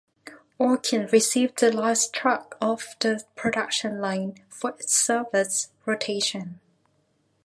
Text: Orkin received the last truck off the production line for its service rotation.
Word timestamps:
Orkin 0.59 1.11
received 1.11 1.59
the 1.59 1.71
last 1.71 2.11
truck 2.11 2.57
off 2.59 2.95
the 2.99 3.23
production 3.35 4.01
line 4.01 4.43
for 4.49 4.71
its 4.71 4.97
service 4.97 5.69
rotation. 5.85 6.59